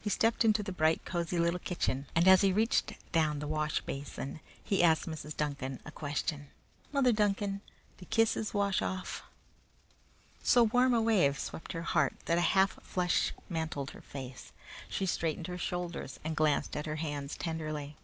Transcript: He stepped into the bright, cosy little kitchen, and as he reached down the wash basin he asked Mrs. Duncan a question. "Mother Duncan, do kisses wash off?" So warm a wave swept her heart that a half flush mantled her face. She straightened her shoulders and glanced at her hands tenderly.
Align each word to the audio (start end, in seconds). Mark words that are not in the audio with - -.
He 0.00 0.10
stepped 0.10 0.44
into 0.44 0.62
the 0.62 0.70
bright, 0.70 1.04
cosy 1.04 1.40
little 1.40 1.58
kitchen, 1.58 2.06
and 2.14 2.28
as 2.28 2.42
he 2.42 2.52
reached 2.52 2.92
down 3.10 3.40
the 3.40 3.48
wash 3.48 3.80
basin 3.80 4.38
he 4.62 4.80
asked 4.80 5.06
Mrs. 5.08 5.36
Duncan 5.36 5.80
a 5.84 5.90
question. 5.90 6.50
"Mother 6.92 7.10
Duncan, 7.10 7.62
do 7.98 8.04
kisses 8.06 8.54
wash 8.54 8.80
off?" 8.80 9.24
So 10.40 10.62
warm 10.62 10.94
a 10.94 11.02
wave 11.02 11.36
swept 11.36 11.72
her 11.72 11.82
heart 11.82 12.14
that 12.26 12.38
a 12.38 12.52
half 12.52 12.80
flush 12.84 13.32
mantled 13.48 13.90
her 13.90 14.02
face. 14.02 14.52
She 14.88 15.04
straightened 15.04 15.48
her 15.48 15.58
shoulders 15.58 16.20
and 16.22 16.36
glanced 16.36 16.76
at 16.76 16.86
her 16.86 16.94
hands 17.02 17.36
tenderly. 17.36 17.96